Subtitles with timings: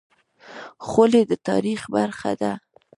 [0.87, 2.53] خولۍ د تاریخ برخه ده.